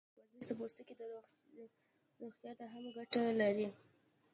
[0.19, 0.93] ورزش د پوستکي
[2.21, 3.67] روغتیا ته هم ګټه لري.